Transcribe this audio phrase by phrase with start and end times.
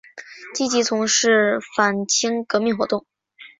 [0.55, 3.05] 积极从事反清革命活动。